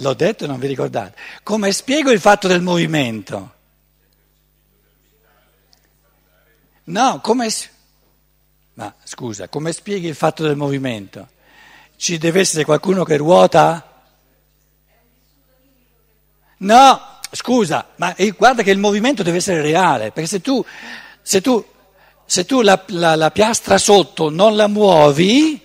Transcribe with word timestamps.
L'ho 0.00 0.14
detto 0.14 0.44
e 0.44 0.46
non 0.46 0.58
vi 0.58 0.66
ricordate. 0.66 1.16
Come 1.42 1.72
spiego 1.72 2.10
il 2.10 2.20
fatto 2.20 2.48
del 2.48 2.62
movimento? 2.62 3.54
No, 6.84 7.20
come... 7.20 7.48
Ma 8.74 8.94
scusa, 9.04 9.48
come 9.48 9.72
spieghi 9.72 10.06
il 10.06 10.14
fatto 10.14 10.42
del 10.42 10.56
movimento? 10.56 11.28
Ci 11.96 12.16
deve 12.16 12.40
essere 12.40 12.64
qualcuno 12.64 13.04
che 13.04 13.18
ruota? 13.18 14.02
No, 16.58 17.00
scusa, 17.30 17.88
ma 17.96 18.14
guarda 18.36 18.62
che 18.62 18.70
il 18.70 18.78
movimento 18.78 19.22
deve 19.22 19.36
essere 19.36 19.60
reale, 19.60 20.12
perché 20.12 20.28
se 20.28 20.40
tu, 20.40 20.64
se 21.20 21.42
tu, 21.42 21.62
se 22.24 22.46
tu 22.46 22.62
la, 22.62 22.82
la, 22.88 23.16
la, 23.16 23.30
piastra 23.30 23.76
sotto 23.76 24.30
non 24.30 24.56
la 24.56 24.66
muovi 24.66 25.60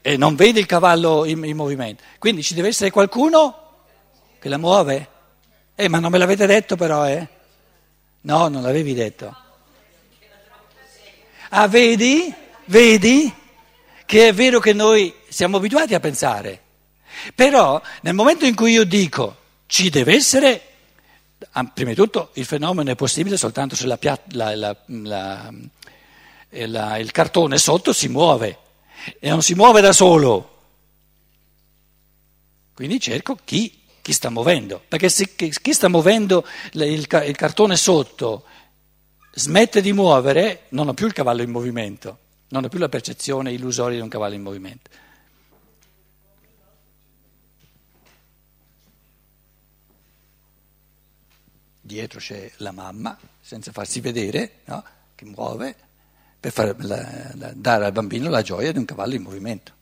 e 0.00 0.16
non 0.16 0.36
vedi 0.36 0.60
il 0.60 0.66
cavallo 0.66 1.24
in, 1.24 1.42
in 1.44 1.56
movimento, 1.56 2.04
quindi 2.18 2.42
ci 2.42 2.54
deve 2.54 2.68
essere 2.68 2.90
qualcuno 2.90 3.63
che 4.44 4.50
la 4.50 4.58
muove? 4.58 5.08
Eh, 5.74 5.88
ma 5.88 6.00
non 6.00 6.10
me 6.10 6.18
l'avete 6.18 6.44
detto 6.44 6.76
però, 6.76 7.08
eh? 7.08 7.26
No, 8.20 8.48
non 8.48 8.60
l'avevi 8.60 8.92
detto. 8.92 9.34
Ah, 11.48 11.66
vedi? 11.66 12.30
Vedi? 12.66 13.34
Che 14.04 14.28
è 14.28 14.34
vero 14.34 14.60
che 14.60 14.74
noi 14.74 15.14
siamo 15.30 15.56
abituati 15.56 15.94
a 15.94 16.00
pensare. 16.00 16.60
Però 17.34 17.80
nel 18.02 18.12
momento 18.12 18.44
in 18.44 18.54
cui 18.54 18.72
io 18.72 18.84
dico 18.84 19.34
ci 19.64 19.88
deve 19.88 20.14
essere, 20.14 20.60
ah, 21.52 21.64
prima 21.64 21.88
di 21.88 21.96
tutto 21.96 22.28
il 22.34 22.44
fenomeno 22.44 22.90
è 22.90 22.96
possibile 22.96 23.38
soltanto 23.38 23.74
se 23.74 23.86
la, 23.86 23.98
la, 24.32 24.76
la, 24.84 25.52
eh, 26.50 26.64
il 27.00 27.10
cartone 27.12 27.56
sotto 27.56 27.94
si 27.94 28.08
muove 28.08 28.58
e 29.18 29.30
non 29.30 29.40
si 29.40 29.54
muove 29.54 29.80
da 29.80 29.94
solo. 29.94 30.50
Quindi 32.74 33.00
cerco 33.00 33.38
chi 33.42 33.80
chi 34.04 34.12
sta 34.12 34.28
muovendo, 34.28 34.82
perché 34.86 35.08
se 35.08 35.34
chi 35.34 35.72
sta 35.72 35.88
muovendo 35.88 36.46
il, 36.72 37.06
cartone 37.06 37.74
sotto 37.74 38.44
smette 39.32 39.80
di 39.80 39.94
muovere, 39.94 40.64
non 40.70 40.88
ho 40.88 40.92
più 40.92 41.06
il 41.06 41.14
cavallo 41.14 41.40
in 41.40 41.48
movimento, 41.48 42.18
non 42.48 42.64
ho 42.64 42.68
più 42.68 42.78
la 42.78 42.90
percezione 42.90 43.52
illusoria 43.52 43.96
di 43.96 44.02
un 44.02 44.10
cavallo 44.10 44.34
in 44.34 44.42
movimento. 44.42 44.90
Dietro 51.80 52.20
c'è 52.20 52.52
la 52.58 52.72
mamma, 52.72 53.18
senza 53.40 53.72
farsi 53.72 54.00
vedere, 54.00 54.60
no? 54.66 54.84
che 55.14 55.24
muove, 55.24 55.74
per 56.38 56.52
far, 56.52 56.76
la, 56.84 57.30
la, 57.36 57.52
dare 57.54 57.86
al 57.86 57.92
bambino 57.92 58.28
la 58.28 58.42
gioia 58.42 58.70
di 58.70 58.76
un 58.76 58.84
cavallo 58.84 59.14
in 59.14 59.22
movimento. 59.22 59.72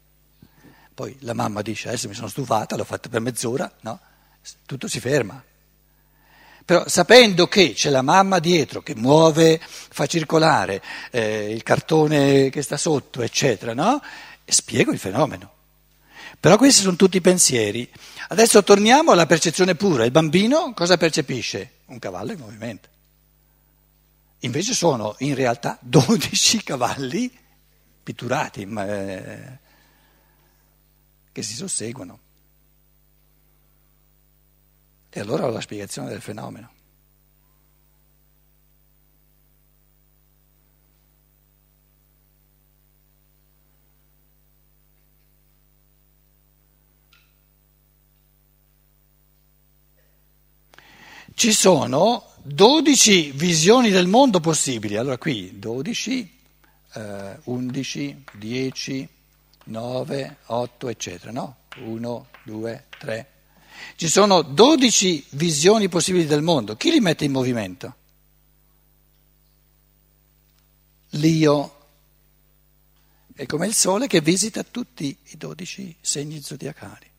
Poi 0.95 1.17
la 1.23 1.34
mamma 1.34 1.61
dice, 1.61 1.89
adesso 1.89 2.07
mi 2.07 2.14
sono 2.14 2.29
stufata, 2.29 2.77
l'ho 2.77 2.84
fatto 2.84 3.09
per 3.09 3.20
mezz'ora, 3.20 3.69
no? 3.81 4.11
Tutto 4.67 4.89
si 4.89 5.01
ferma. 5.01 5.43
Però 6.65 6.87
sapendo 6.87 7.48
che 7.48 7.73
c'è 7.73 7.91
la 7.91 8.03
mamma 8.03 8.39
dietro 8.39 8.83
che 8.83 8.95
muove, 8.95 9.61
fa 9.61 10.07
circolare 10.07 10.83
eh, 11.11 11.53
il 11.53 11.62
cartone 11.62 12.51
che 12.51 12.63
sta 12.63 12.77
sotto, 12.77 13.23
eccetera, 13.23 13.75
no? 13.75 14.01
spiego 14.45 14.93
il 14.93 14.98
fenomeno. 14.98 15.51
Però 16.39 16.57
questi 16.57 16.83
sono 16.83 16.97
tutti 16.97 17.20
pensieri. 17.20 17.89
Adesso 18.29 18.63
torniamo 18.63 19.13
alla 19.13 19.27
percezione 19.27 19.75
pura. 19.75 20.05
Il 20.05 20.11
bambino 20.11 20.73
cosa 20.75 20.97
percepisce? 20.97 21.70
Un 21.87 21.98
cavallo 21.98 22.33
in 22.33 22.39
movimento. 22.39 22.89
Invece 24.41 24.75
sono 24.75 25.15
in 25.19 25.35
realtà 25.35 25.79
12 25.83 26.63
cavalli 26.65 27.31
pitturati 28.03 28.63
eh, 28.63 29.59
che 31.31 31.43
si 31.43 31.55
susseguono. 31.55 32.19
E 35.14 35.20
allora 35.20 35.46
la 35.50 35.60
spiegazione 35.60 36.08
del 36.08 36.22
fenomeno. 36.22 36.70
Ci 51.34 51.52
sono 51.52 52.24
12 52.42 53.33
visioni 53.33 53.90
del 53.90 54.06
mondo 54.06 54.40
possibili. 54.40 54.96
Allora 54.96 55.18
qui 55.18 55.58
12, 55.58 56.39
eh, 56.95 57.39
11, 57.45 58.24
10, 58.33 59.08
9, 59.64 60.36
8, 60.46 60.89
eccetera, 60.89 61.33
no? 61.33 61.56
1, 61.84 62.27
2, 62.45 62.84
3, 62.98 63.27
ci 63.97 64.09
sono 64.09 64.43
12 64.43 65.27
visioni 65.31 65.89
possibili 65.89 66.27
del 66.27 66.43
mondo. 66.43 66.77
Chi 66.77 66.91
li 66.91 67.01
mette 67.01 67.25
in 67.25 67.33
movimento? 67.33 67.95
L'io. 71.11 71.77
È 73.35 73.47
come 73.47 73.67
il 73.67 73.75
sole 73.75 74.07
che 74.07 74.20
visita 74.20 74.63
tutti 74.63 75.17
i 75.23 75.37
12 75.37 75.97
segni 76.01 76.41
zodiacali. 76.43 77.11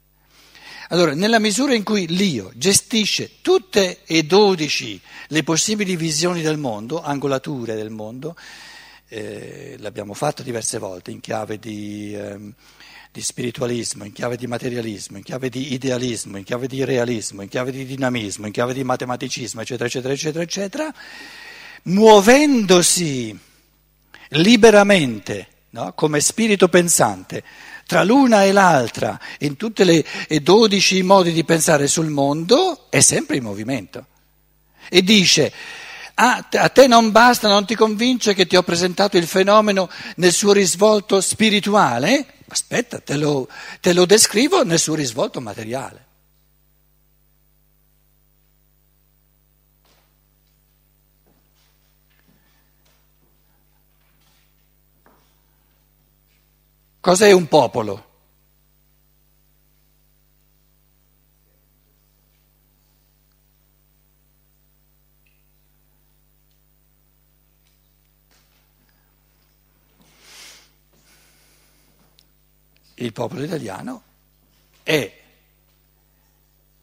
Allora, 0.90 1.14
nella 1.14 1.40
misura 1.40 1.74
in 1.74 1.84
cui 1.84 2.08
l'io 2.08 2.52
gestisce 2.56 3.42
tutte 3.42 4.04
e 4.06 4.24
12 4.24 5.02
le 5.28 5.44
possibili 5.44 5.96
visioni 5.96 6.42
del 6.42 6.58
mondo, 6.58 7.02
angolature 7.02 7.76
del 7.76 7.90
mondo, 7.90 8.36
eh, 9.08 9.76
l'abbiamo 9.80 10.14
fatto 10.14 10.44
diverse 10.44 10.78
volte 10.78 11.12
in 11.12 11.20
chiave 11.20 11.58
di... 11.58 12.14
Eh, 12.14 12.54
di 13.14 13.22
spiritualismo, 13.22 14.06
in 14.06 14.12
chiave 14.12 14.38
di 14.38 14.48
materialismo, 14.48 15.18
in 15.18 15.24
chiave 15.24 15.48
di 15.48 15.74
idealismo, 15.74 16.38
in 16.38 16.44
chiave 16.44 16.66
di 16.66 16.84
realismo, 16.84 17.44
in 17.44 17.48
chiave 17.48 17.72
di 17.72 17.86
dinamismo, 17.86 18.48
in 18.48 18.52
chiave 18.52 18.74
di 18.74 18.84
matematicismo, 18.84 19.62
eccetera, 19.62 19.86
eccetera, 19.86 20.14
eccetera, 20.16 20.44
eccetera, 20.44 20.94
muovendosi 21.84 23.38
liberamente, 24.30 25.48
no? 25.70 25.94
come 25.94 26.22
spirito 26.22 26.70
pensante, 26.70 27.44
tra 27.86 28.04
l'una 28.04 28.46
e 28.46 28.52
l'altra, 28.52 29.20
in 29.42 29.58
tutti 29.58 29.84
e 29.84 30.40
dodici 30.40 31.04
modi 31.04 31.32
di 31.34 31.44
pensare 31.44 31.86
sul 31.88 32.10
mondo, 32.10 32.88
è 32.90 33.02
sempre 33.02 33.38
in 33.38 33.44
movimento. 33.44 34.08
E 34.90 35.04
dice, 35.04 35.54
ah, 36.16 36.48
a 36.52 36.70
te 36.70 36.88
non 36.88 37.12
basta, 37.12 37.48
non 37.48 37.68
ti 37.68 37.76
convince 37.76 38.34
che 38.34 38.48
ti 38.48 38.56
ho 38.56 38.64
presentato 38.64 39.18
il 39.18 39.28
fenomeno 39.28 39.88
nel 40.16 40.32
suo 40.32 40.52
risvolto 40.52 41.22
spirituale? 41.22 42.26
Aspetta, 42.54 43.00
te 43.00 43.18
lo, 43.18 43.48
te 43.82 43.94
lo 43.94 44.06
descrivo 44.06 44.64
nel 44.64 44.78
suo 44.78 44.94
risvolto 44.94 45.42
materiale. 45.42 46.06
Cos'è 57.00 57.32
un 57.32 57.48
popolo? 57.48 58.13
Il 72.96 73.12
popolo 73.14 73.44
italiano 73.44 74.04
è 74.84 75.22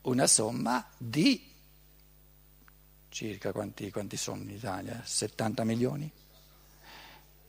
una 0.03 0.27
somma 0.27 0.87
di 0.97 1.49
circa 3.09 3.53
quanti, 3.53 3.91
quanti 3.91 4.17
sono 4.17 4.43
in 4.43 4.51
Italia? 4.51 5.01
70 5.05 5.65
milioni? 5.65 6.11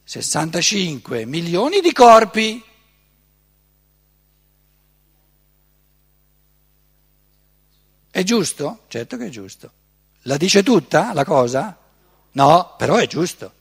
65 0.03 1.25
milioni 1.25 1.79
di 1.79 1.93
corpi. 1.93 2.63
È 8.09 8.23
giusto? 8.23 8.83
Certo 8.87 9.15
che 9.15 9.27
è 9.27 9.29
giusto. 9.29 9.71
La 10.23 10.35
dice 10.35 10.63
tutta 10.63 11.13
la 11.13 11.23
cosa? 11.23 11.77
No, 12.33 12.75
però 12.77 12.97
è 12.97 13.07
giusto. 13.07 13.53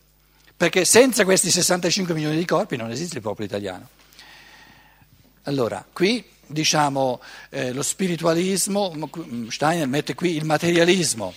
Perché 0.57 0.85
senza 0.85 1.25
questi 1.25 1.51
65 1.51 2.13
milioni 2.15 2.37
di 2.37 2.45
corpi 2.45 2.77
non 2.77 2.91
esiste 2.91 3.17
il 3.17 3.23
popolo 3.23 3.47
italiano. 3.47 3.89
Allora, 5.45 5.85
qui 5.93 6.25
diciamo 6.47 7.21
eh, 7.49 7.73
lo 7.73 7.83
spiritualismo, 7.83 8.93
Steiner 9.49 9.87
mette 9.87 10.15
qui 10.15 10.37
il 10.37 10.45
materialismo. 10.45 11.33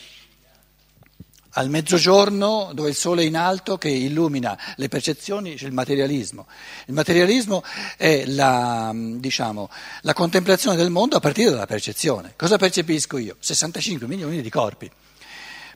Al 1.55 1.69
mezzogiorno, 1.69 2.71
dove 2.73 2.89
il 2.89 2.95
sole 2.95 3.21
è 3.21 3.25
in 3.25 3.37
alto 3.37 3.77
che 3.77 3.87
illumina 3.87 4.57
le 4.77 4.89
percezioni, 4.89 5.53
c'è 5.53 5.67
il 5.67 5.73
materialismo. 5.73 6.47
Il 6.87 6.95
materialismo 6.95 7.63
è 7.95 8.25
la, 8.25 8.91
diciamo, 8.93 9.69
la 10.01 10.13
contemplazione 10.13 10.75
del 10.75 10.89
mondo 10.89 11.15
a 11.15 11.19
partire 11.19 11.51
dalla 11.51 11.67
percezione. 11.67 12.33
Cosa 12.35 12.57
percepisco 12.57 13.19
io? 13.19 13.35
65 13.39 14.07
milioni 14.07 14.41
di 14.41 14.49
corpi. 14.49 14.91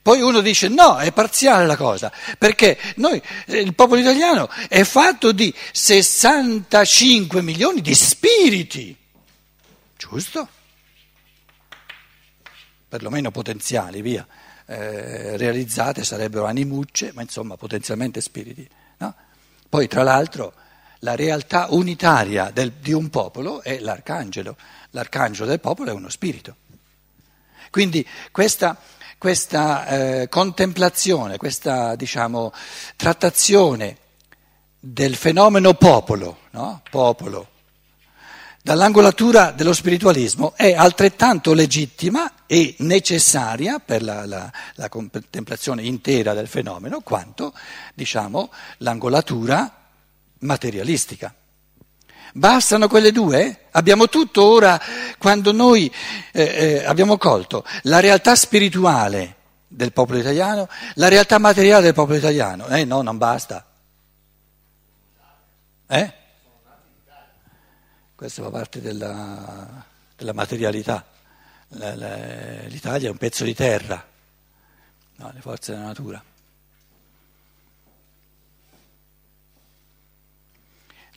Poi 0.07 0.21
uno 0.21 0.39
dice 0.39 0.69
no, 0.69 0.99
è 0.99 1.11
parziale 1.11 1.65
la 1.65 1.75
cosa, 1.75 2.09
perché 2.37 2.79
noi, 2.95 3.21
il 3.47 3.75
popolo 3.75 3.99
italiano 3.99 4.47
è 4.69 4.83
fatto 4.83 5.33
di 5.33 5.53
65 5.73 7.41
milioni 7.41 7.81
di 7.81 7.93
spiriti, 7.93 8.95
giusto? 9.97 10.47
perlomeno 12.87 13.31
potenziali, 13.31 14.01
via, 14.01 14.25
eh, 14.65 15.35
realizzate 15.35 16.05
sarebbero 16.05 16.45
animucce, 16.45 17.11
ma 17.13 17.21
insomma 17.21 17.57
potenzialmente 17.57 18.21
spiriti. 18.21 18.65
No? 18.99 19.13
Poi 19.67 19.89
tra 19.89 20.03
l'altro 20.03 20.53
la 20.99 21.15
realtà 21.15 21.67
unitaria 21.71 22.49
del, 22.51 22.71
di 22.71 22.93
un 22.93 23.09
popolo 23.09 23.61
è 23.61 23.79
l'arcangelo, 23.79 24.55
l'arcangelo 24.91 25.49
del 25.49 25.59
popolo 25.59 25.91
è 25.91 25.93
uno 25.93 26.07
spirito. 26.07 26.55
Quindi 27.69 28.07
questa, 28.31 28.77
questa 29.17 29.87
eh, 29.87 30.29
contemplazione, 30.29 31.37
questa 31.37 31.95
diciamo, 31.95 32.51
trattazione 32.95 33.97
del 34.79 35.15
fenomeno 35.15 35.73
popolo, 35.73 36.39
no? 36.51 36.81
popolo, 36.89 37.47
dall'angolatura 38.61 39.51
dello 39.51 39.73
spiritualismo 39.73 40.53
è 40.55 40.73
altrettanto 40.73 41.53
legittima 41.53 42.45
e 42.45 42.75
necessaria 42.79 43.79
per 43.79 44.03
la, 44.03 44.25
la, 44.25 44.51
la 44.75 44.89
contemplazione 44.89 45.83
intera 45.83 46.33
del 46.33 46.47
fenomeno 46.47 47.01
quanto 47.01 47.53
diciamo, 47.93 48.51
l'angolatura 48.79 49.89
materialistica. 50.39 51.33
Bastano 52.37 52.87
quelle 52.87 53.11
due? 53.11 53.65
Abbiamo 53.71 54.09
tutto 54.09 54.45
ora, 54.45 54.79
quando 55.17 55.51
noi 55.51 55.91
eh, 56.31 56.43
eh, 56.43 56.85
abbiamo 56.85 57.17
colto 57.17 57.65
la 57.83 57.99
realtà 57.99 58.35
spirituale 58.35 59.35
del 59.67 59.91
popolo 59.91 60.19
italiano, 60.19 60.69
la 60.93 61.07
realtà 61.07 61.39
materiale 61.39 61.85
del 61.85 61.95
popolo 61.95 62.15
italiano. 62.15 62.67
Eh 62.67 62.85
no, 62.85 63.01
non 63.01 63.17
basta. 63.17 63.65
Eh? 65.87 66.13
Questo 68.13 68.43
fa 68.43 68.49
parte 68.51 68.81
della, 68.81 69.83
della 70.15 70.33
materialità. 70.33 71.03
L'Italia 71.69 73.07
è 73.07 73.11
un 73.11 73.17
pezzo 73.17 73.45
di 73.45 73.55
terra, 73.55 74.05
no, 75.15 75.31
le 75.33 75.41
forze 75.41 75.71
della 75.71 75.85
natura. 75.85 76.23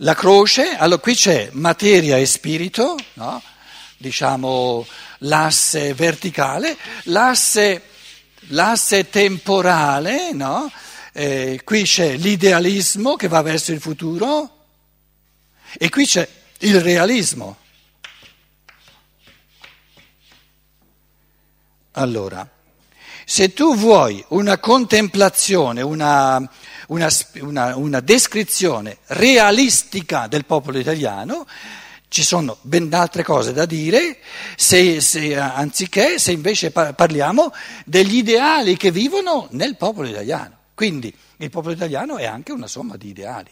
La 0.03 0.15
croce, 0.15 0.77
allora 0.77 0.99
qui 0.99 1.15
c'è 1.15 1.51
materia 1.53 2.17
e 2.17 2.25
spirito, 2.25 2.97
no? 3.15 3.43
diciamo 3.99 4.87
l'asse 5.19 5.93
verticale, 5.93 6.75
l'asse, 7.05 7.83
l'asse 8.49 9.11
temporale, 9.11 10.33
no? 10.33 10.73
eh, 11.13 11.61
qui 11.65 11.83
c'è 11.83 12.17
l'idealismo 12.17 13.17
che 13.17 13.29
va 13.29 13.43
verso 13.43 13.73
il 13.73 13.81
futuro 13.81 14.69
e 15.77 15.91
qui 15.91 16.07
c'è 16.07 16.27
il 16.61 16.81
realismo. 16.81 17.59
Allora, 21.93 22.49
se 23.27 23.53
tu 23.53 23.77
vuoi 23.77 24.25
una 24.29 24.57
contemplazione, 24.57 25.83
una, 25.83 26.51
una, 26.91 27.09
una, 27.41 27.77
una 27.77 28.01
descrizione 28.01 28.99
realistica 29.07 30.27
del 30.27 30.45
popolo 30.45 30.79
italiano, 30.79 31.47
ci 32.09 32.25
sono 32.25 32.59
ben 32.63 32.93
altre 32.93 33.23
cose 33.23 33.53
da 33.53 33.65
dire, 33.65 34.19
se, 34.57 35.01
se, 35.01 35.39
anziché 35.39 36.19
se 36.19 36.33
invece 36.33 36.73
parliamo 36.73 37.53
degli 37.85 38.17
ideali 38.17 38.77
che 38.77 38.91
vivono 38.91 39.47
nel 39.51 39.77
popolo 39.77 40.09
italiano. 40.09 40.57
Quindi 40.75 41.15
il 41.37 41.51
popolo 41.51 41.75
italiano 41.75 42.17
è 42.17 42.27
anche 42.27 42.53
una 42.53 42.67
somma 42.67 42.97
di 42.97 43.09
ideali, 43.09 43.51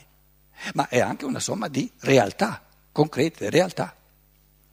ma 0.75 0.89
è 0.89 0.99
anche 0.99 1.25
una 1.25 1.41
somma 1.41 1.69
di 1.69 1.89
realtà 2.01 2.63
concrete, 2.91 3.51
realtà. 3.51 3.95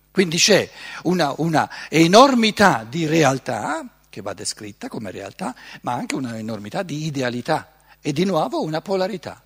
Quindi 0.10 0.38
c'è 0.38 0.68
una, 1.04 1.34
una 1.38 1.70
enormità 1.90 2.86
di 2.90 3.06
realtà 3.06 3.88
che 4.10 4.22
va 4.22 4.34
descritta 4.34 4.88
come 4.88 5.12
realtà, 5.12 5.54
ma 5.82 5.94
anche 5.94 6.16
una 6.16 6.38
enormità 6.38 6.82
di 6.82 7.06
idealità 7.06 7.75
e 8.06 8.14
di 8.14 8.24
nuovo 8.24 8.62
una 8.62 8.82
polarità. 8.82 9.44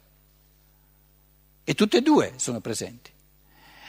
E 1.64 1.74
tutte 1.76 1.98
e 1.98 2.02
due 2.02 2.34
sono 2.36 2.60
presenti. 2.60 3.10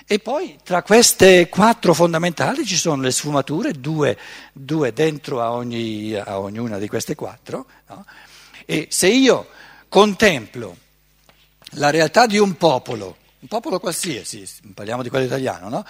E 0.06 0.20
poi 0.20 0.60
tra 0.62 0.84
queste 0.84 1.48
quattro 1.48 1.92
fondamentali 1.92 2.64
ci 2.64 2.76
sono 2.76 3.02
le 3.02 3.10
sfumature, 3.10 3.72
due, 3.72 4.16
due 4.52 4.92
dentro 4.92 5.40
a, 5.40 5.50
ogni, 5.50 6.14
a, 6.14 6.38
ognuna 6.38 6.78
di 6.78 6.86
queste 6.86 7.16
quattro. 7.16 7.66
No? 7.88 8.06
E 8.64 8.86
se 8.90 9.08
io 9.08 9.48
contemplo 9.88 10.76
la 11.70 11.90
realtà 11.90 12.26
di 12.26 12.38
un 12.38 12.56
popolo 12.56 13.16
un 13.40 13.48
popolo 13.48 13.80
qualsiasi, 13.80 14.46
parliamo 14.74 15.02
di 15.02 15.08
quello 15.08 15.24
italiano, 15.24 15.68
no? 15.68 15.84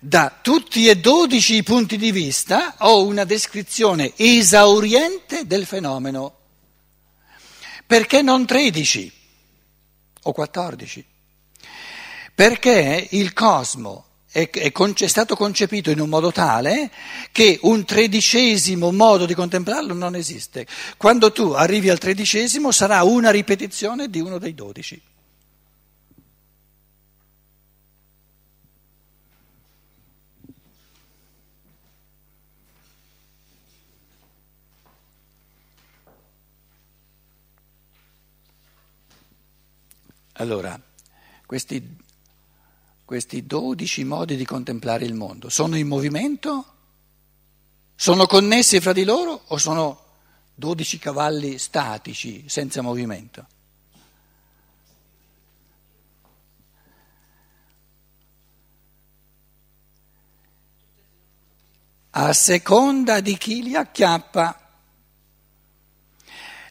da 0.00 0.36
tutti 0.42 0.88
e 0.88 0.96
dodici 0.96 1.54
i 1.54 1.62
punti 1.62 1.96
di 1.96 2.10
vista 2.10 2.74
ho 2.78 3.06
una 3.06 3.24
descrizione 3.24 4.12
esauriente 4.16 5.46
del 5.46 5.64
fenomeno. 5.64 6.40
Perché 7.92 8.22
non 8.22 8.46
13 8.46 9.12
o 10.22 10.32
14? 10.32 11.04
Perché 12.34 13.08
il 13.10 13.34
cosmo 13.34 14.06
è, 14.30 14.48
è, 14.48 14.72
è, 14.72 15.06
stato 15.06 15.36
concepito 15.36 15.90
in 15.90 16.00
un 16.00 16.08
modo 16.08 16.32
tale 16.32 16.90
che 17.32 17.58
un 17.64 17.84
tredicesimo 17.84 18.92
modo 18.92 19.26
di 19.26 19.34
contemplarlo 19.34 19.92
non 19.92 20.14
esiste. 20.14 20.66
Quando 20.96 21.32
tu 21.32 21.50
arrivi 21.50 21.90
al 21.90 21.98
tredicesimo 21.98 22.70
sarà 22.70 23.02
una 23.02 23.30
ripetizione 23.30 24.08
di 24.08 24.20
uno 24.20 24.38
dei 24.38 24.54
dodici. 24.54 24.98
Allora, 40.42 40.76
questi, 41.46 41.96
questi 43.04 43.46
12 43.46 44.02
modi 44.02 44.34
di 44.34 44.44
contemplare 44.44 45.04
il 45.04 45.14
mondo 45.14 45.48
sono 45.48 45.76
in 45.76 45.86
movimento? 45.86 46.66
Sono 47.94 48.26
connessi 48.26 48.80
fra 48.80 48.92
di 48.92 49.04
loro 49.04 49.40
o 49.46 49.56
sono 49.56 50.04
12 50.56 50.98
cavalli 50.98 51.58
statici, 51.58 52.48
senza 52.48 52.82
movimento? 52.82 53.46
A 62.10 62.32
seconda 62.32 63.20
di 63.20 63.36
chi 63.36 63.62
li 63.62 63.76
acchiappa. 63.76 64.61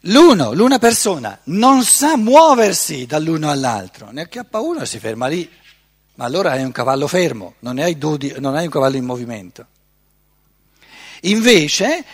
L'uno, 0.06 0.52
l'una 0.52 0.78
persona, 0.80 1.38
non 1.44 1.84
sa 1.84 2.16
muoversi 2.16 3.06
dall'uno 3.06 3.50
all'altro, 3.50 4.10
ne 4.10 4.22
acchiappa 4.22 4.58
uno 4.58 4.80
e 4.80 4.86
si 4.86 4.98
ferma 4.98 5.28
lì, 5.28 5.48
ma 6.16 6.24
allora 6.24 6.52
hai 6.52 6.64
un 6.64 6.72
cavallo 6.72 7.06
fermo, 7.06 7.54
non 7.60 7.78
hai, 7.78 7.96
dodi, 7.96 8.34
non 8.38 8.56
hai 8.56 8.64
un 8.64 8.70
cavallo 8.70 8.96
in 8.96 9.04
movimento. 9.04 9.66
Invece, 11.22 12.04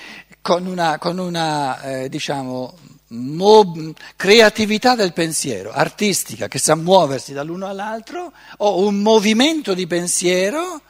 con 0.43 0.67
una, 0.67 0.99
con 0.99 1.17
una 1.17 1.81
eh, 1.81 2.09
diciamo, 2.11 2.77
mo- 3.09 3.95
creatività 4.17 4.95
del 4.95 5.15
pensiero, 5.15 5.73
artistica, 5.73 6.47
che 6.47 6.59
sa 6.59 6.75
muoversi 6.75 7.33
dall'uno 7.33 7.67
all'altro, 7.67 8.33
ho 8.59 8.87
un 8.87 9.01
movimento 9.01 9.73
di 9.73 9.87
pensiero 9.87 10.83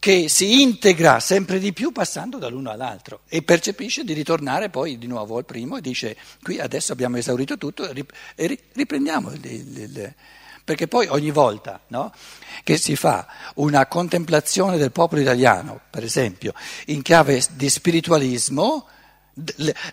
che 0.00 0.30
si 0.30 0.62
integra 0.62 1.20
sempre 1.20 1.58
di 1.58 1.74
più 1.74 1.92
passando 1.92 2.38
dall'uno 2.38 2.70
all'altro 2.70 3.20
e 3.28 3.42
percepisce 3.42 4.02
di 4.02 4.14
ritornare 4.14 4.70
poi 4.70 4.96
di 4.96 5.06
nuovo 5.06 5.36
al 5.36 5.44
primo 5.44 5.76
e 5.76 5.82
dice 5.82 6.16
qui 6.42 6.58
adesso 6.58 6.92
abbiamo 6.92 7.18
esaurito 7.18 7.58
tutto 7.58 7.86
e 7.86 8.06
riprendiamo 8.72 9.30
il, 9.30 9.44
il, 9.44 9.78
il, 9.78 10.14
perché 10.64 10.88
poi 10.88 11.06
ogni 11.08 11.30
volta 11.30 11.80
no, 11.88 12.14
che 12.64 12.78
si 12.78 12.96
fa 12.96 13.26
una 13.56 13.86
contemplazione 13.86 14.78
del 14.78 14.90
popolo 14.90 15.20
italiano, 15.20 15.80
per 15.90 16.02
esempio, 16.02 16.54
in 16.86 17.02
chiave 17.02 17.42
di 17.50 17.68
spiritualismo, 17.68 18.86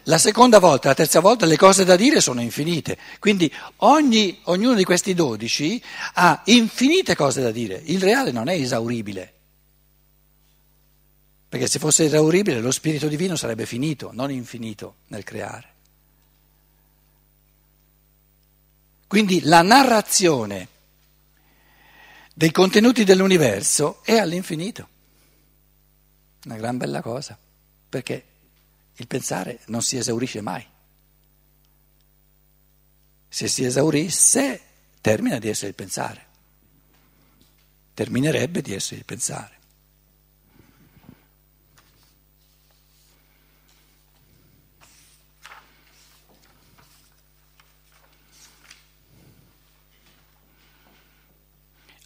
la 0.04 0.18
seconda 0.18 0.60
volta, 0.60 0.90
la 0.90 0.94
terza 0.94 1.20
volta 1.20 1.46
le 1.46 1.58
cose 1.58 1.84
da 1.84 1.96
dire 1.96 2.22
sono 2.22 2.42
infinite, 2.42 2.98
quindi 3.20 3.52
ogni, 3.78 4.40
ognuno 4.44 4.76
di 4.76 4.84
questi 4.84 5.14
dodici 5.14 5.82
ha 6.14 6.42
infinite 6.46 7.16
cose 7.16 7.42
da 7.42 7.52
dire, 7.52 7.82
il 7.86 8.02
reale 8.02 8.32
non 8.32 8.48
è 8.48 8.54
esauribile. 8.54 9.37
Perché 11.58 11.72
se 11.72 11.80
fosse 11.80 12.04
esauribile 12.06 12.60
lo 12.60 12.70
Spirito 12.70 13.08
Divino 13.08 13.36
sarebbe 13.36 13.66
finito, 13.66 14.12
non 14.14 14.30
infinito 14.30 14.98
nel 15.08 15.24
creare. 15.24 15.74
Quindi 19.08 19.42
la 19.42 19.64
narrazione 19.64 20.68
dei 22.32 22.52
contenuti 22.52 23.04
dell'universo 23.04 24.04
è 24.04 24.18
all'infinito. 24.18 24.88
Una 26.46 26.58
gran 26.58 26.78
bella 26.78 27.02
cosa, 27.02 27.36
perché 27.90 28.24
il 28.94 29.08
pensare 29.08 29.62
non 29.66 29.82
si 29.82 29.98
esaurisce 29.98 30.42
mai. 30.42 30.64
Se 33.30 33.48
si 33.48 33.64
esaurisse, 33.64 34.62
termina 35.02 35.40
di 35.40 35.50
essere 35.50 35.70
il 35.70 35.74
pensare. 35.74 36.26
Terminerebbe 37.96 38.62
di 38.62 38.76
essere 38.76 38.98
il 38.98 39.06
pensare. 39.06 39.57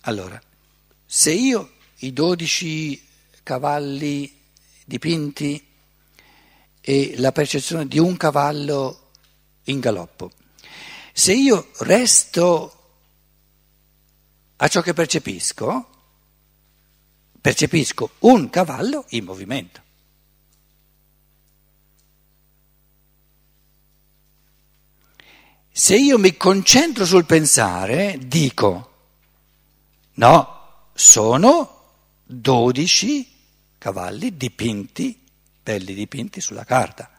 Allora, 0.02 0.42
se 1.06 1.32
io 1.32 1.74
i 1.98 2.14
dodici 2.14 3.08
cavalli 3.44 4.40
dipinti 4.86 5.68
e 6.82 7.14
la 7.18 7.32
percezione 7.32 7.88
di 7.88 8.00
un 8.00 8.18
cavallo 8.18 9.12
in 9.66 9.80
galoppo, 9.80 10.32
se 11.14 11.34
io 11.34 11.70
resto 11.80 12.78
a 14.56 14.68
ciò 14.68 14.82
che 14.82 14.94
percepisco, 14.94 15.90
percepisco 17.40 18.12
un 18.20 18.50
cavallo 18.50 19.06
in 19.10 19.24
movimento. 19.24 19.82
Se 25.72 25.96
io 25.96 26.18
mi 26.18 26.36
concentro 26.38 27.06
sul 27.06 27.26
pensare, 27.26 28.18
dico, 28.20 28.91
no, 30.14 30.90
sono 30.94 31.80
dodici 32.24 33.30
cavalli 33.78 34.38
dipinti, 34.38 35.20
belli 35.64 35.94
dipinti 35.94 36.40
sulla 36.40 36.64
carta. 36.64 37.10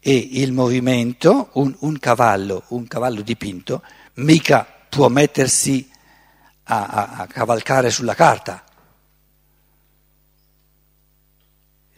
E 0.00 0.14
il 0.14 0.52
movimento, 0.52 1.50
un, 1.54 1.74
un 1.80 1.98
cavallo, 1.98 2.64
un 2.68 2.86
cavallo 2.86 3.22
dipinto, 3.22 3.82
mica 4.14 4.66
può 4.88 5.08
mettersi 5.08 5.88
a, 6.64 6.86
a, 6.86 7.08
a 7.18 7.26
cavalcare 7.26 7.90
sulla 7.90 8.14
carta. 8.14 8.64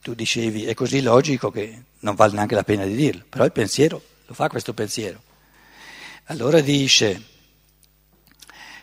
Tu 0.01 0.15
dicevi, 0.15 0.67
è 0.67 0.75
così 0.75 1.03
logico 1.03 1.51
che 1.51 1.83
non 2.01 2.15
vale 2.15 2.35
neanche 2.35 2.55
la 2.55 2.63
pena 2.63 2.85
di 2.85 2.95
dirlo, 2.95 3.25
però 3.29 3.45
il 3.45 3.53
pensiero 3.53 4.01
lo 4.27 4.35
fa 4.35 4.49
questo 4.49 4.73
pensiero. 4.73 5.23
Allora 6.27 6.61
dice, 6.61 7.23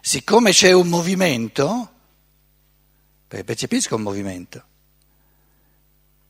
siccome 0.06 0.52
c'è 0.52 0.74
un 0.74 0.90
movimento, 0.90 1.92
perché 3.26 3.46
percepisco 3.46 3.96
un 3.96 4.02
movimento, 4.02 4.64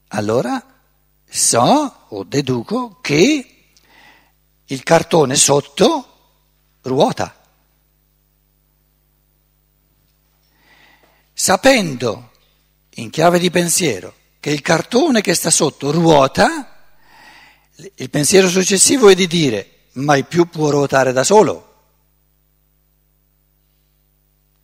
allora 0.10 0.64
so 1.28 2.06
o 2.10 2.24
deduco 2.24 3.00
che 3.02 3.72
il 4.64 4.84
cartone 4.84 5.36
sotto 5.36 6.36
ruota. 6.84 7.36
Sapendo 11.34 12.32
in 12.98 13.10
chiave 13.10 13.40
di 13.40 13.50
pensiero 13.50 14.14
che 14.40 14.52
il 14.52 14.62
cartone 14.62 15.22
che 15.22 15.34
sta 15.34 15.50
sotto 15.50 15.90
ruota, 15.90 16.92
il 17.96 18.10
pensiero 18.12 18.48
successivo 18.48 19.10
è 19.10 19.16
di 19.16 19.26
dire 19.26 19.88
mai 19.94 20.26
più 20.26 20.48
può 20.48 20.70
ruotare 20.70 21.12
da 21.12 21.24
solo. 21.24 21.72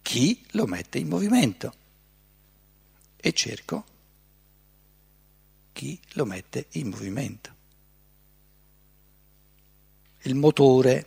Chi 0.10 0.44
lo 0.54 0.66
mette 0.66 0.98
in 0.98 1.08
movimento? 1.08 1.72
E 3.16 3.32
cerco 3.32 3.84
chi 5.72 6.00
lo 6.14 6.26
mette 6.26 6.66
in 6.72 6.88
movimento. 6.88 7.52
Il 10.22 10.34
motore. 10.34 11.06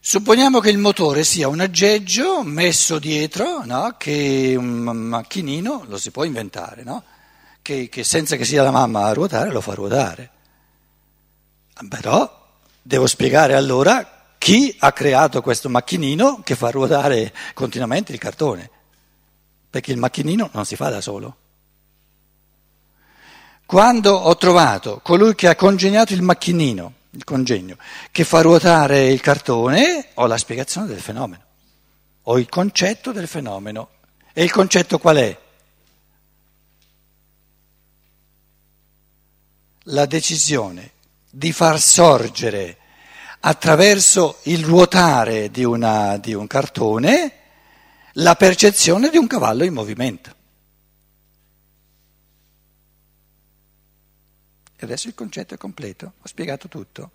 Supponiamo 0.00 0.60
che 0.60 0.70
il 0.70 0.78
motore 0.78 1.22
sia 1.24 1.48
un 1.48 1.60
aggeggio 1.60 2.42
messo 2.42 2.98
dietro, 2.98 3.62
no? 3.66 3.94
che 3.98 4.54
un 4.56 4.78
macchinino 4.80 5.84
lo 5.86 5.98
si 5.98 6.10
può 6.10 6.24
inventare, 6.24 6.82
no? 6.82 7.04
che, 7.60 7.90
che 7.90 8.04
senza 8.04 8.36
che 8.36 8.46
sia 8.46 8.62
la 8.62 8.70
mamma 8.70 9.04
a 9.04 9.12
ruotare 9.12 9.50
lo 9.50 9.60
fa 9.60 9.74
ruotare. 9.74 10.30
Però 11.90 12.40
devo 12.82 13.06
spiegare 13.06 13.54
allora 13.54 14.34
chi 14.36 14.74
ha 14.80 14.92
creato 14.92 15.40
questo 15.40 15.68
macchinino 15.68 16.40
che 16.42 16.56
fa 16.56 16.70
ruotare 16.70 17.32
continuamente 17.54 18.12
il 18.12 18.18
cartone, 18.18 18.70
perché 19.70 19.92
il 19.92 19.98
macchinino 19.98 20.50
non 20.52 20.64
si 20.64 20.76
fa 20.76 20.90
da 20.90 21.00
solo. 21.00 21.36
Quando 23.64 24.12
ho 24.12 24.36
trovato 24.36 25.00
colui 25.02 25.34
che 25.34 25.48
ha 25.48 25.54
congegnato 25.54 26.12
il 26.12 26.22
macchinino, 26.22 26.94
il 27.10 27.24
congegno, 27.24 27.76
che 28.10 28.24
fa 28.24 28.42
ruotare 28.42 29.06
il 29.06 29.20
cartone, 29.20 30.08
ho 30.14 30.26
la 30.26 30.36
spiegazione 30.36 30.88
del 30.88 31.00
fenomeno, 31.00 31.42
ho 32.22 32.38
il 32.38 32.48
concetto 32.48 33.12
del 33.12 33.28
fenomeno. 33.28 33.88
E 34.34 34.42
il 34.44 34.50
concetto 34.50 34.98
qual 34.98 35.16
è? 35.16 35.38
la 39.86 40.06
decisione 40.06 40.90
di 41.34 41.50
far 41.50 41.80
sorgere 41.80 42.76
attraverso 43.40 44.40
il 44.44 44.62
ruotare 44.62 45.50
di, 45.50 45.64
una, 45.64 46.18
di 46.18 46.34
un 46.34 46.46
cartone 46.46 47.36
la 48.16 48.34
percezione 48.34 49.08
di 49.08 49.16
un 49.16 49.26
cavallo 49.26 49.64
in 49.64 49.72
movimento. 49.72 50.34
E 54.76 54.84
adesso 54.84 55.08
il 55.08 55.14
concetto 55.14 55.54
è 55.54 55.56
completo, 55.56 56.12
ho 56.20 56.28
spiegato 56.28 56.68
tutto. 56.68 57.10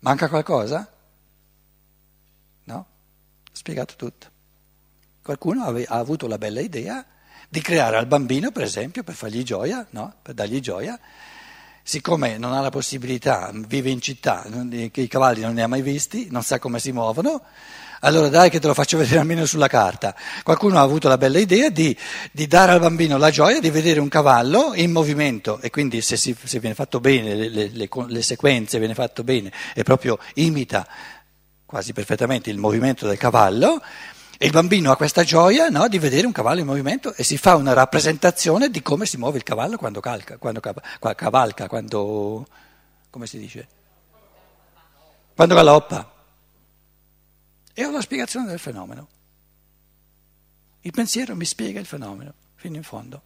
Manca 0.00 0.28
qualcosa? 0.28 0.90
No? 2.64 2.74
Ho 2.76 3.52
spiegato 3.52 3.94
tutto. 3.94 4.30
Qualcuno 5.22 5.64
ha 5.64 5.96
avuto 5.96 6.26
la 6.26 6.38
bella 6.38 6.60
idea 6.60 7.06
di 7.48 7.60
creare 7.60 7.96
al 7.96 8.06
bambino, 8.06 8.50
per 8.50 8.64
esempio, 8.64 9.04
per 9.04 9.14
fargli 9.14 9.44
gioia, 9.44 9.86
no? 9.90 10.16
per 10.20 10.34
dargli 10.34 10.58
gioia, 10.58 10.98
siccome 11.88 12.36
non 12.36 12.52
ha 12.52 12.60
la 12.60 12.68
possibilità, 12.68 13.50
vive 13.66 13.88
in 13.88 14.02
città, 14.02 14.44
i 14.70 15.08
cavalli 15.08 15.40
non 15.40 15.54
ne 15.54 15.62
ha 15.62 15.66
mai 15.66 15.80
visti, 15.80 16.28
non 16.30 16.42
sa 16.42 16.58
come 16.58 16.80
si 16.80 16.92
muovono, 16.92 17.40
allora 18.00 18.28
dai 18.28 18.50
che 18.50 18.60
te 18.60 18.66
lo 18.66 18.74
faccio 18.74 18.98
vedere 18.98 19.20
almeno 19.20 19.46
sulla 19.46 19.68
carta. 19.68 20.14
Qualcuno 20.42 20.76
ha 20.76 20.82
avuto 20.82 21.08
la 21.08 21.16
bella 21.16 21.38
idea 21.38 21.70
di, 21.70 21.96
di 22.30 22.46
dare 22.46 22.72
al 22.72 22.80
bambino 22.80 23.16
la 23.16 23.30
gioia 23.30 23.58
di 23.58 23.70
vedere 23.70 24.00
un 24.00 24.08
cavallo 24.08 24.74
in 24.74 24.92
movimento 24.92 25.60
e 25.62 25.70
quindi 25.70 26.02
se, 26.02 26.18
si, 26.18 26.36
se 26.38 26.60
viene 26.60 26.74
fatto 26.74 27.00
bene, 27.00 27.34
le, 27.34 27.70
le, 27.70 27.88
le 27.88 28.22
sequenze 28.22 28.78
viene 28.78 28.92
fatto 28.92 29.24
bene 29.24 29.50
e 29.72 29.82
proprio 29.82 30.18
imita 30.34 30.86
quasi 31.64 31.94
perfettamente 31.94 32.50
il 32.50 32.58
movimento 32.58 33.06
del 33.06 33.16
cavallo, 33.16 33.80
e 34.40 34.46
il 34.46 34.52
bambino 34.52 34.92
ha 34.92 34.96
questa 34.96 35.24
gioia 35.24 35.68
no, 35.68 35.88
di 35.88 35.98
vedere 35.98 36.24
un 36.24 36.32
cavallo 36.32 36.60
in 36.60 36.66
movimento 36.66 37.12
e 37.12 37.24
si 37.24 37.36
fa 37.36 37.56
una 37.56 37.72
rappresentazione 37.72 38.70
di 38.70 38.82
come 38.82 39.04
si 39.04 39.16
muove 39.16 39.38
il 39.38 39.42
cavallo 39.42 39.76
quando, 39.76 39.98
calca, 39.98 40.36
quando 40.36 40.60
cavalca, 40.60 41.66
quando, 41.66 42.46
come 43.10 43.26
si 43.26 43.36
dice? 43.36 43.66
Quando 45.34 45.56
galoppa. 45.56 46.12
E 47.74 47.84
ho 47.84 47.90
la 47.90 48.00
spiegazione 48.00 48.46
del 48.46 48.60
fenomeno. 48.60 49.08
Il 50.82 50.92
pensiero 50.92 51.34
mi 51.34 51.44
spiega 51.44 51.80
il 51.80 51.86
fenomeno 51.86 52.32
fino 52.54 52.76
in 52.76 52.84
fondo. 52.84 53.22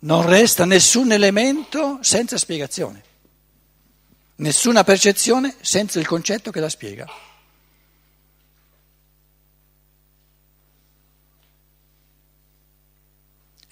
Non 0.00 0.26
resta 0.26 0.66
nessun 0.66 1.10
elemento 1.10 2.00
senza 2.02 2.36
spiegazione, 2.36 3.02
nessuna 4.36 4.84
percezione 4.84 5.56
senza 5.62 5.98
il 5.98 6.06
concetto 6.06 6.50
che 6.50 6.60
la 6.60 6.68
spiega. 6.68 7.25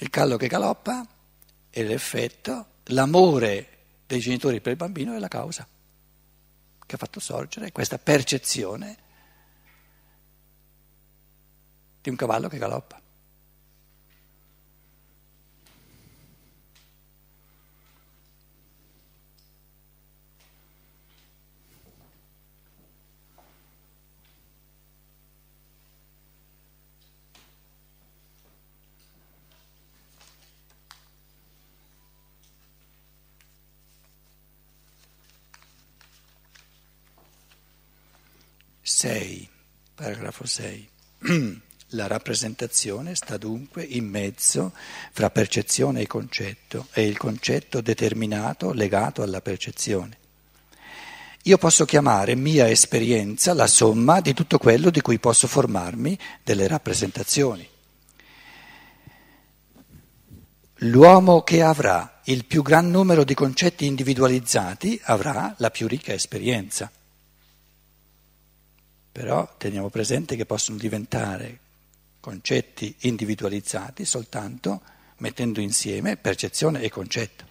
Il 0.05 0.11
callo 0.11 0.37
che 0.37 0.49
galoppa 0.49 1.07
è 1.71 1.83
l'effetto, 1.83 2.67
l'amore 2.89 3.69
dei 4.07 4.21
genitori 4.21 4.61
per 4.61 4.73
il 4.73 4.77
bambino 4.77 5.15
è 5.15 5.19
la 5.19 5.29
causa 5.29 5.67
che 6.85 6.95
ha 6.95 6.99
fatto 6.99 7.21
sorgere 7.21 7.73
questa 7.73 7.97
percezione 7.97 8.99
di 12.03 12.11
un 12.11 12.17
cavallo 12.17 12.49
che 12.49 12.59
galoppa. 12.59 13.01
6, 39.05 39.49
paragrafo 39.95 40.47
6. 40.47 40.89
La 41.89 42.07
rappresentazione 42.07 43.15
sta 43.15 43.37
dunque 43.37 43.83
in 43.83 44.09
mezzo 44.09 44.73
fra 45.13 45.29
percezione 45.29 46.01
e 46.01 46.07
concetto 46.07 46.87
e 46.91 47.05
il 47.05 47.19
concetto 47.19 47.83
determinato 47.83 48.73
legato 48.73 49.21
alla 49.23 49.43
percezione. 49.43 50.17
Io 51.43 51.59
posso 51.59 51.85
chiamare 51.85 52.35
mia 52.35 52.71
esperienza 52.71 53.53
la 53.53 53.67
somma 53.67 54.23
di 54.23 54.33
tutto 54.33 54.57
quello 54.57 54.89
di 54.89 55.03
cui 55.03 55.19
posso 55.19 55.49
formarmi 55.49 56.19
delle 56.43 56.67
rappresentazioni. 56.67 57.69
L'uomo 60.77 61.43
che 61.43 61.61
avrà 61.61 62.23
il 62.25 62.47
più 62.47 62.63
gran 62.63 62.91
numero 62.91 63.23
di 63.23 63.35
concetti 63.35 63.85
individualizzati 63.85 64.99
avrà 65.05 65.55
la 65.59 65.69
più 65.69 65.87
ricca 65.87 66.15
esperienza. 66.15 66.91
Però 69.15 69.49
teniamo 69.57 69.91
presente 69.91 70.35
che 70.35 70.45
possono 70.45 70.77
diventare 70.77 71.61
concetti 72.19 72.93
individualizzati 73.03 74.05
soltanto 74.05 74.81
mettendo 75.19 75.61
insieme 75.61 76.17
percezione 76.17 76.81
e 76.81 76.91
concetto. 76.91 77.47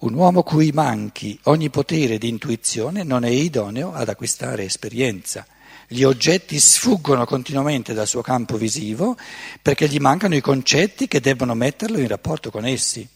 Un 0.00 0.12
uomo 0.12 0.42
cui 0.42 0.70
manchi 0.72 1.40
ogni 1.44 1.70
potere 1.70 2.18
di 2.18 2.28
intuizione 2.28 3.02
non 3.02 3.24
è 3.24 3.30
idoneo 3.30 3.94
ad 3.94 4.10
acquistare 4.10 4.64
esperienza. 4.64 5.46
Gli 5.88 6.02
oggetti 6.02 6.58
sfuggono 6.58 7.24
continuamente 7.24 7.94
dal 7.94 8.08
suo 8.08 8.20
campo 8.20 8.56
visivo 8.56 9.16
perché 9.62 9.88
gli 9.88 9.98
mancano 9.98 10.34
i 10.34 10.40
concetti 10.40 11.06
che 11.06 11.20
debbono 11.20 11.54
metterlo 11.54 11.98
in 11.98 12.08
rapporto 12.08 12.50
con 12.50 12.66
essi. 12.66 13.08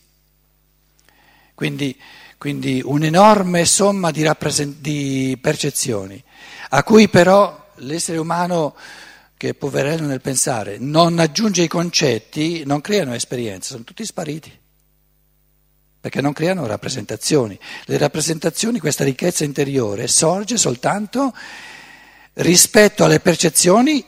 Quindi, 1.54 1.98
quindi 2.38 2.80
un'enorme 2.84 3.64
somma 3.64 4.10
di, 4.10 4.22
rappresent- 4.22 4.78
di 4.80 5.36
percezioni, 5.40 6.22
a 6.70 6.82
cui 6.84 7.08
però 7.08 7.70
l'essere 7.76 8.18
umano, 8.18 8.76
che 9.36 9.50
è 9.50 9.54
poverello 9.54 10.06
nel 10.06 10.20
pensare, 10.20 10.78
non 10.78 11.18
aggiunge 11.18 11.62
i 11.62 11.68
concetti, 11.68 12.64
non 12.64 12.80
creano 12.80 13.14
esperienze, 13.14 13.70
sono 13.70 13.84
tutti 13.84 14.04
spariti 14.04 14.58
perché 16.00 16.22
non 16.22 16.32
creano 16.32 16.66
rappresentazioni. 16.66 17.58
Le 17.84 17.98
rappresentazioni, 17.98 18.78
questa 18.78 19.04
ricchezza 19.04 19.44
interiore, 19.44 20.08
sorge 20.08 20.56
soltanto 20.56 21.34
rispetto 22.40 23.04
alle 23.04 23.20
percezioni 23.20 24.04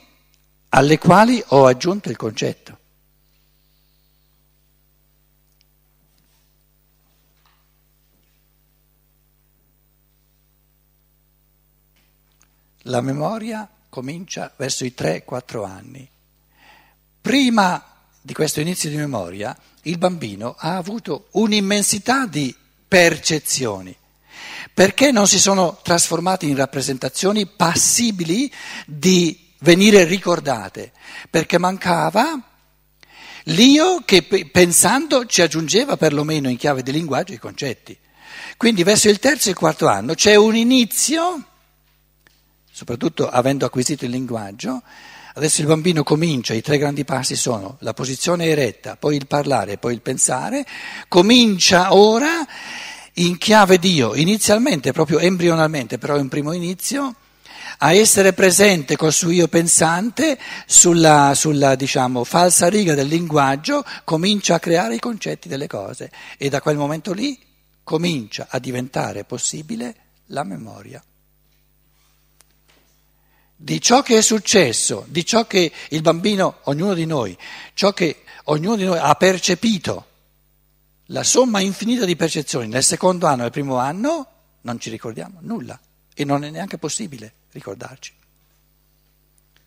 alle 0.71 0.99
quali 0.99 1.43
ho 1.49 1.67
aggiunto 1.67 2.09
il 2.09 2.17
concetto. 2.17 2.79
La 12.87 13.01
memoria 13.03 13.69
comincia 13.89 14.53
verso 14.57 14.85
i 14.85 14.95
3-4 14.97 15.65
anni. 15.65 16.09
Prima 17.21 17.85
di 18.21 18.33
questo 18.33 18.61
inizio 18.61 18.89
di 18.89 18.97
memoria, 18.97 19.57
il 19.83 19.99
bambino 19.99 20.57
ha 20.59 20.77
avuto 20.77 21.29
un'immensità 21.33 22.27
di 22.27 22.55
percezioni, 22.89 23.95
perché 24.75 25.13
non 25.13 25.27
si 25.27 25.39
sono 25.39 25.79
trasformate 25.83 26.47
in 26.47 26.57
rappresentazioni 26.57 27.47
passibili 27.47 28.51
di 28.87 29.51
venire 29.59 30.05
ricordate, 30.05 30.93
perché 31.31 31.59
mancava 31.59 32.41
l'io 33.47 34.03
che 34.05 34.23
pensando 34.23 35.27
ci 35.27 35.43
aggiungeva 35.43 35.97
perlomeno 35.97 36.49
in 36.49 36.57
chiave 36.57 36.83
di 36.83 36.93
linguaggio 36.93 37.33
i 37.33 37.39
concetti. 37.39 37.97
Quindi 38.57 38.83
verso 38.83 39.09
il 39.09 39.19
terzo 39.19 39.49
e 39.49 39.53
il 39.53 39.59
quarto 39.59 39.89
anno 39.89 40.15
c'è 40.15 40.35
un 40.37 40.57
inizio, 40.57 41.45
soprattutto 42.71 43.29
avendo 43.29 43.67
acquisito 43.67 44.05
il 44.05 44.11
linguaggio, 44.11 44.83
Adesso 45.35 45.63
il 45.63 45.67
bambino 45.67 46.03
comincia, 46.03 46.53
i 46.53 46.61
tre 46.61 46.77
grandi 46.77 47.07
passi 47.07 47.37
sono 47.37 47.79
la 47.81 47.95
posizione 47.95 48.45
eretta, 48.45 48.97
poi 48.97 49.17
il 49.17 49.27
parlare, 49.27 49.79
poi 49.79 49.95
il 49.95 50.03
pensare, 50.03 50.67
comincia 51.09 51.95
ora 51.95 52.47
in 53.15 53.37
chiave 53.39 53.79
Dio, 53.79 54.15
inizialmente, 54.15 54.93
proprio 54.93 55.19
embrionalmente, 55.19 55.99
però 55.99 56.19
in 56.19 56.29
primo 56.29 56.53
inizio, 56.53 57.15
a 57.79 57.93
essere 57.93 58.33
presente 58.33 58.97
col 58.97 59.13
suo 59.13 59.31
io 59.31 59.49
pensante 59.49 60.39
sulla, 60.67 61.33
sulla 61.35 61.75
diciamo, 61.75 62.25
falsa 62.25 62.69
riga 62.69 62.95
del 62.95 63.09
linguaggio, 63.09 63.85
comincia 64.05 64.55
a 64.55 64.61
creare 64.61 64.95
i 64.95 65.01
concetti 65.01 65.49
delle 65.49 65.67
cose. 65.67 66.11
E 66.39 66.49
da 66.49 66.61
quel 66.61 66.77
momento 66.77 67.13
lì 67.13 67.39
comincia 67.83 68.47
a 68.49 68.59
diventare 68.59 69.25
possibile 69.25 69.95
la 70.27 70.45
memoria. 70.45 71.03
Di 73.55 73.81
ciò 73.81 74.03
che 74.03 74.19
è 74.19 74.23
successo, 74.23 75.05
di 75.09 75.25
ciò 75.25 75.47
che 75.47 75.71
il 75.91 76.03
bambino, 76.03 76.59
ognuno 76.65 76.95
di 76.95 77.07
noi, 77.07 77.37
ciò 77.75 77.93
che 77.93 78.23
ognuno 78.45 78.77
di 78.77 78.85
noi 78.85 78.99
ha 78.99 79.15
percepito, 79.15 80.07
la 81.07 81.23
somma 81.23 81.61
infinita 81.61 82.05
di 82.05 82.17
percezioni 82.17 82.69
nel 82.69 82.85
secondo 82.85 83.27
anno 83.27 83.41
e 83.41 83.43
nel 83.43 83.51
primo 83.51 83.77
anno, 83.77 84.27
non 84.63 84.79
ci 84.79 84.91
ricordiamo 84.91 85.39
nulla 85.41 85.79
e 86.15 86.25
non 86.25 86.45
è 86.45 86.51
neanche 86.51 86.79
possibile 86.79 87.35
ricordarci. 87.53 88.13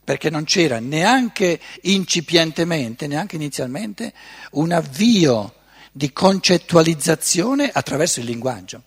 Perché 0.03 0.29
non 0.29 0.43
c'era 0.43 0.79
neanche 0.79 1.59
incipientemente, 1.81 3.07
neanche 3.07 3.35
inizialmente, 3.35 4.13
un 4.51 4.71
avvio 4.71 5.55
di 5.91 6.13
concettualizzazione 6.13 7.69
attraverso 7.71 8.19
il 8.19 8.27
linguaggio. 8.27 8.83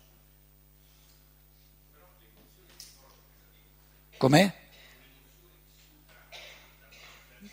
Com'è? 4.16 4.52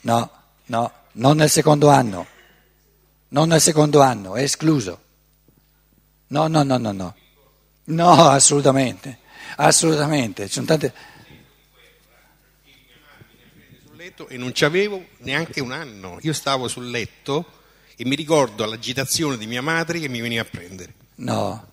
No, 0.01 0.31
no, 0.65 0.91
non 1.13 1.37
nel 1.37 1.49
secondo 1.49 1.89
anno. 1.89 2.33
Non 3.35 3.49
nel 3.49 3.59
secondo 3.59 3.99
anno, 3.99 4.37
è 4.37 4.43
escluso. 4.43 5.01
No, 6.27 6.47
no, 6.47 6.63
no, 6.63 6.77
no, 6.77 6.93
no. 6.93 7.15
No, 7.83 8.29
assolutamente. 8.29 9.19
Assolutamente. 9.57 10.47
Ci 10.47 10.53
sono 10.53 10.65
tante 10.65 10.93
e 14.29 14.37
non 14.37 14.53
ci 14.53 14.63
avevo 14.63 15.03
neanche 15.17 15.59
un 15.59 15.73
anno. 15.73 16.17
Io 16.21 16.31
stavo 16.31 16.69
sul 16.69 16.89
letto 16.89 17.45
e 17.97 18.05
mi 18.05 18.15
ricordo 18.15 18.63
l'agitazione 18.63 19.37
di 19.37 19.47
mia 19.47 19.61
madre 19.61 19.99
che 19.99 20.07
mi 20.07 20.21
veniva 20.21 20.43
a 20.43 20.45
prendere. 20.45 20.93
No, 21.15 21.67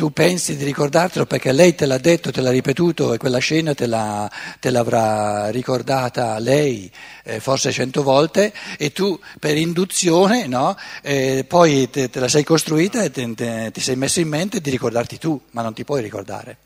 tu 0.00 0.12
pensi 0.14 0.56
di 0.56 0.64
ricordartelo 0.64 1.26
perché 1.26 1.52
lei 1.52 1.74
te 1.74 1.84
l'ha 1.84 1.98
detto, 1.98 2.32
te 2.32 2.40
l'ha 2.40 2.50
ripetuto 2.50 3.12
e 3.12 3.18
quella 3.18 3.36
scena 3.36 3.74
te, 3.74 3.84
l'ha, 3.84 4.32
te 4.58 4.70
l'avrà 4.70 5.50
ricordata 5.50 6.38
lei 6.38 6.90
eh, 7.22 7.38
forse 7.38 7.70
cento 7.70 8.02
volte 8.02 8.50
e 8.78 8.92
tu 8.92 9.20
per 9.38 9.58
induzione 9.58 10.46
no, 10.46 10.74
eh, 11.02 11.44
poi 11.46 11.90
te, 11.90 12.08
te, 12.08 12.18
la 12.18 12.28
sei 12.28 12.44
costruita 12.44 13.02
e 13.02 13.10
te, 13.10 13.34
te, 13.34 13.70
ti 13.74 13.80
sei 13.82 13.94
messo 13.96 14.20
in 14.20 14.28
mente 14.28 14.62
di 14.62 14.70
ricordarti 14.70 15.18
tu, 15.18 15.38
ma 15.50 15.60
non 15.60 15.74
ti 15.74 15.84
puoi 15.84 16.00
ricordare. 16.00 16.56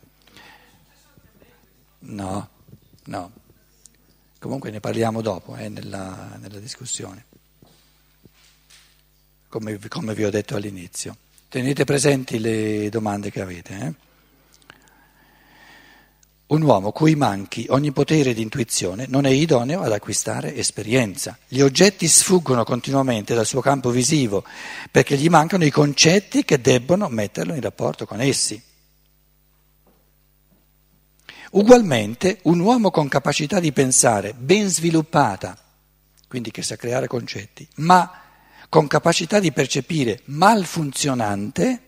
No, 1.99 2.49
no. 3.07 3.33
Comunque 4.39 4.71
ne 4.71 4.79
parliamo 4.79 5.23
dopo 5.23 5.57
eh, 5.57 5.69
nella, 5.69 6.39
nella, 6.41 6.61
discussione, 6.61 7.25
come, 9.49 9.77
come 9.89 10.15
vi 10.15 10.25
ho 10.25 10.31
detto 10.31 10.55
all'inizio. 10.55 11.17
Tenete 11.55 11.85
presenti 11.85 12.41
le 12.41 12.89
domande 12.89 13.31
che 13.31 13.41
avete. 13.41 13.79
Eh? 13.79 13.95
Un 16.47 16.63
uomo 16.63 16.91
cui 16.91 17.15
manchi 17.15 17.67
ogni 17.69 17.93
potere 17.93 18.35
di 18.35 18.43
intuizione 18.43 19.07
non 19.07 19.25
è 19.25 19.31
idoneo 19.31 19.81
ad 19.83 19.93
acquistare 19.93 20.57
esperienza. 20.57 21.39
Gli 21.47 21.61
oggetti 21.61 22.09
sfuggono 22.09 22.65
continuamente 22.65 23.37
dal 23.37 23.47
suo 23.47 23.61
campo 23.61 23.91
visivo 23.91 24.43
perché 24.91 25.17
gli 25.17 25.29
mancano 25.29 25.65
i 25.65 25.71
concetti 25.71 26.45
che 26.45 26.61
debbono 26.61 27.09
metterlo 27.09 27.55
in 27.55 27.61
rapporto 27.61 28.05
con 28.05 28.21
essi. 28.21 28.61
Ugualmente, 31.53 32.41
un 32.43 32.59
uomo 32.59 32.91
con 32.91 33.07
capacità 33.07 33.61
di 33.61 33.71
pensare 33.71 34.35
ben 34.35 34.67
sviluppata, 34.69 35.57
quindi 36.27 36.51
che 36.51 36.63
sa 36.63 36.75
creare 36.75 37.07
concetti, 37.07 37.65
ma 37.77 38.24
con 38.75 38.89
capacità 38.89 39.39
di 39.39 39.53
percepire 39.53 40.23
malfunzionante, 40.25 41.81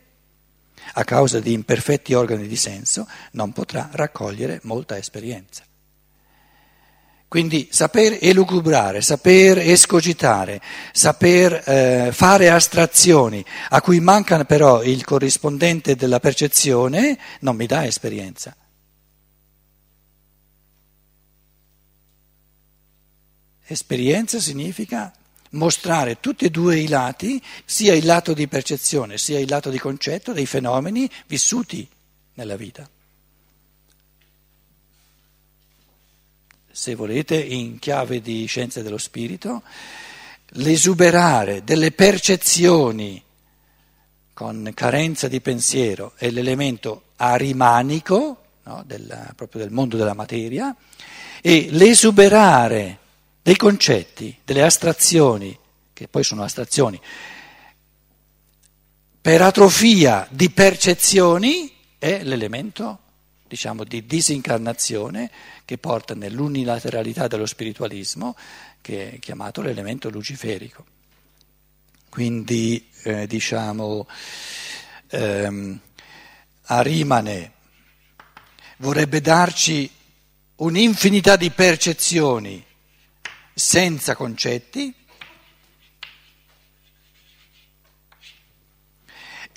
a 0.92 1.02
causa 1.02 1.40
di 1.40 1.52
imperfetti 1.52 2.14
organi 2.14 2.46
di 2.46 2.54
senso, 2.54 3.08
non 3.32 3.52
potrà 3.52 3.88
raccogliere 3.90 4.60
molta 4.62 4.96
esperienza. 4.96 5.64
Quindi 7.26 7.70
saper 7.72 8.18
elucubrare, 8.20 9.00
saper 9.00 9.58
escogitare, 9.58 10.60
saper 10.92 11.60
eh, 11.66 12.10
fare 12.12 12.50
astrazioni 12.50 13.44
a 13.70 13.80
cui 13.80 13.98
manca 13.98 14.44
però 14.44 14.84
il 14.84 15.04
corrispondente 15.04 15.96
della 15.96 16.20
percezione 16.20 17.18
non 17.40 17.56
mi 17.56 17.66
dà 17.66 17.84
esperienza. 17.84 18.54
Esperienza 23.64 24.38
significa 24.38 25.12
mostrare 25.56 26.20
tutti 26.20 26.44
e 26.44 26.50
due 26.50 26.78
i 26.78 26.88
lati, 26.88 27.42
sia 27.64 27.94
il 27.94 28.04
lato 28.04 28.32
di 28.32 28.46
percezione 28.46 29.18
sia 29.18 29.38
il 29.38 29.48
lato 29.48 29.70
di 29.70 29.78
concetto 29.78 30.32
dei 30.32 30.46
fenomeni 30.46 31.10
vissuti 31.26 31.88
nella 32.34 32.56
vita. 32.56 32.88
Se 36.70 36.94
volete, 36.94 37.36
in 37.36 37.78
chiave 37.78 38.20
di 38.20 38.44
scienze 38.46 38.82
dello 38.82 38.98
spirito, 38.98 39.62
l'esuberare 40.50 41.64
delle 41.64 41.90
percezioni 41.90 43.22
con 44.34 44.70
carenza 44.74 45.26
di 45.26 45.40
pensiero 45.40 46.12
è 46.16 46.28
l'elemento 46.30 47.04
arimanico, 47.16 48.42
no, 48.64 48.82
del, 48.86 49.32
proprio 49.34 49.62
del 49.62 49.70
mondo 49.72 49.96
della 49.96 50.14
materia, 50.14 50.76
E 51.46 51.68
l'esuberare 51.70 52.98
dei 53.46 53.54
concetti, 53.54 54.36
delle 54.44 54.64
astrazioni, 54.64 55.56
che 55.92 56.08
poi 56.08 56.24
sono 56.24 56.42
astrazioni, 56.42 57.00
per 59.20 59.40
atrofia 59.40 60.26
di 60.28 60.50
percezioni 60.50 61.72
è 61.96 62.24
l'elemento, 62.24 62.98
diciamo, 63.46 63.84
di 63.84 64.04
disincarnazione 64.04 65.30
che 65.64 65.78
porta 65.78 66.16
nell'unilateralità 66.16 67.28
dello 67.28 67.46
spiritualismo, 67.46 68.34
che 68.80 69.12
è 69.12 69.18
chiamato 69.20 69.62
l'elemento 69.62 70.10
luciferico. 70.10 70.84
Quindi, 72.08 72.90
eh, 73.04 73.28
diciamo, 73.28 74.08
ehm, 75.06 75.80
Arimane 76.62 77.52
vorrebbe 78.78 79.20
darci 79.20 79.88
un'infinità 80.56 81.36
di 81.36 81.50
percezioni 81.52 82.65
senza 83.58 84.14
concetti, 84.14 84.94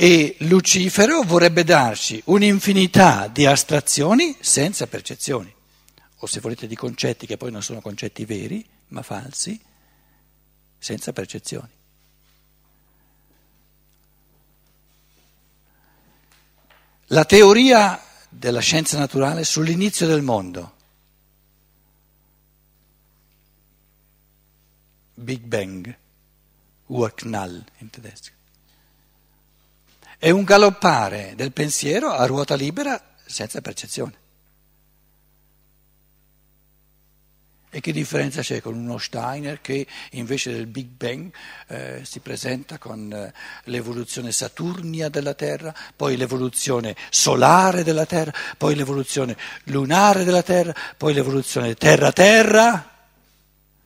E 0.01 0.37
Lucifero 0.39 1.23
vorrebbe 1.23 1.65
darci 1.65 2.21
un'infinità 2.27 3.27
di 3.27 3.45
astrazioni 3.45 4.33
senza 4.39 4.87
percezioni, 4.87 5.53
o 6.19 6.25
se 6.25 6.39
volete 6.39 6.67
di 6.67 6.75
concetti 6.77 7.25
che 7.25 7.35
poi 7.35 7.51
non 7.51 7.61
sono 7.61 7.81
concetti 7.81 8.23
veri, 8.23 8.65
ma 8.87 9.01
falsi, 9.01 9.59
senza 10.77 11.11
percezioni. 11.11 11.67
La 17.07 17.25
teoria 17.25 18.01
della 18.29 18.61
scienza 18.61 18.97
naturale 18.97 19.43
sull'inizio 19.43 20.07
del 20.07 20.21
mondo, 20.21 20.75
Big 25.19 25.41
Bang, 25.41 25.95
Urknall 26.87 27.63
in 27.79 27.89
tedesco. 27.89 28.31
È 30.17 30.29
un 30.29 30.43
galoppare 30.43 31.33
del 31.35 31.53
pensiero 31.53 32.11
a 32.11 32.25
ruota 32.25 32.55
libera 32.55 33.01
senza 33.25 33.61
percezione. 33.61 34.27
E 37.71 37.81
che 37.81 37.91
differenza 37.91 38.41
c'è 38.41 38.61
con 38.61 38.75
uno 38.75 38.97
Steiner 38.97 39.61
che 39.61 39.85
invece 40.11 40.51
del 40.51 40.65
Big 40.65 40.87
Bang 40.87 41.31
eh, 41.67 42.01
si 42.03 42.19
presenta 42.19 42.79
con 42.79 43.13
eh, 43.13 43.31
l'evoluzione 43.65 44.31
saturnia 44.31 45.07
della 45.07 45.35
Terra, 45.35 45.73
poi 45.95 46.17
l'evoluzione 46.17 46.95
solare 47.11 47.83
della 47.83 48.07
Terra, 48.07 48.33
poi 48.57 48.73
l'evoluzione 48.73 49.37
lunare 49.65 50.23
della 50.23 50.41
Terra, 50.41 50.73
poi 50.97 51.13
l'evoluzione 51.13 51.75
Terra-Terra? 51.75 52.97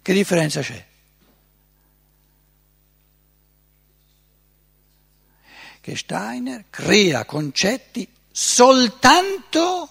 Che 0.01 0.13
differenza 0.13 0.61
c'è? 0.61 0.91
Che 5.83 5.97
Steiner 5.97 6.63
crea 6.69 7.25
concetti 7.25 8.07
soltanto 8.31 9.89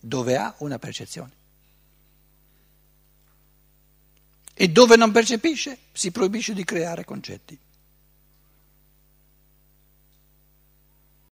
dove 0.00 0.38
ha 0.38 0.54
una 0.60 0.78
percezione. 0.78 1.32
E 4.54 4.68
dove 4.68 4.96
non 4.96 5.12
percepisce 5.12 5.76
si 5.92 6.10
proibisce 6.10 6.54
di 6.54 6.64
creare 6.64 7.04
concetti. 7.04 7.58